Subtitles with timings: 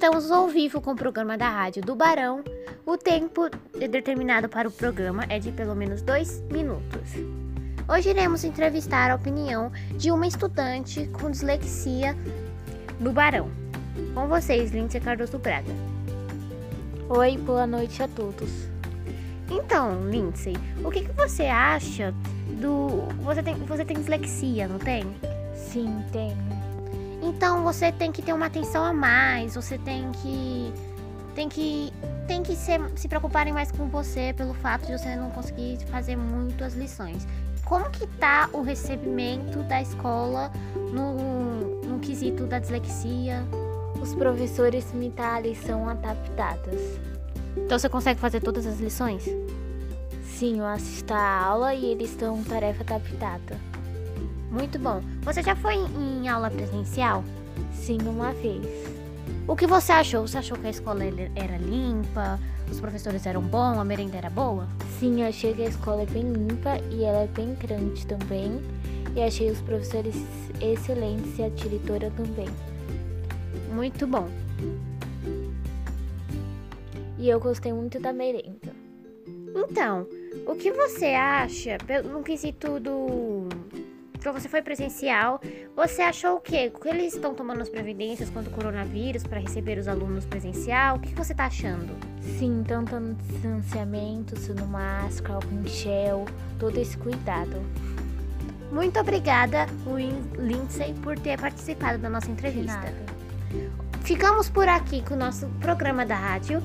[0.00, 2.42] Estamos ao vivo com o programa da Rádio do Barão.
[2.86, 7.10] O tempo determinado para o programa é de pelo menos dois minutos.
[7.86, 12.16] Hoje iremos entrevistar a opinião de uma estudante com dislexia
[12.98, 13.50] do Barão.
[14.14, 15.70] Com vocês, Lindsay Cardoso Braga.
[17.10, 18.48] Oi, boa noite a todos.
[19.50, 22.14] Então, Lindsay, o que, que você acha
[22.58, 23.02] do.
[23.22, 25.04] Você tem, você tem dislexia, não tem?
[25.54, 26.59] Sim, tenho.
[27.22, 30.72] Então você tem que ter uma atenção a mais, você tem que
[31.34, 31.92] tem que
[32.26, 36.16] tem que ser, se preocuparem mais com você pelo fato de você não conseguir fazer
[36.16, 37.26] muito as lições.
[37.64, 40.50] Como que tá o recebimento da escola
[40.92, 43.44] no, no quesito da dislexia?
[44.00, 46.80] Os professores me dão a lição adaptadas.
[47.56, 49.24] Então você consegue fazer todas as lições?
[50.24, 53.58] Sim, eu assisto a aula e eles dão tarefa adaptada.
[54.50, 55.00] Muito bom.
[55.22, 57.24] Você já foi em aula presencial?
[57.72, 58.66] Sim, uma vez.
[59.46, 60.26] O que você achou?
[60.26, 62.38] Você achou que a escola era limpa?
[62.70, 63.78] Os professores eram bons?
[63.78, 64.66] A merenda era boa?
[64.98, 68.60] Sim, achei que a escola é bem limpa e ela é bem grande também.
[69.14, 70.14] E achei os professores
[70.60, 72.48] excelentes e a diretora também.
[73.72, 74.28] Muito bom.
[77.18, 78.72] E eu gostei muito da merenda.
[79.54, 80.06] Então,
[80.46, 83.48] o que você acha no quesito do
[84.20, 85.40] então você foi presencial.
[85.74, 86.70] Você achou o quê?
[86.70, 90.96] Que eles estão tomando as providências contra o coronavírus para receber os alunos presencial?
[90.96, 91.96] O que você está achando?
[92.38, 96.26] Sim, tanto no distanciamento, usando máscara, álcool gel,
[96.58, 97.62] todo esse cuidado.
[98.70, 99.66] Muito obrigada,
[100.38, 102.92] Lindsay, por ter participado da nossa entrevista.
[104.02, 106.62] Ficamos por aqui com o nosso programa da rádio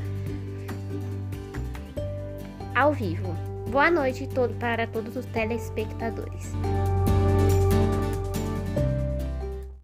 [2.75, 3.33] ao vivo.
[3.69, 6.51] Boa noite todo para todos os telespectadores.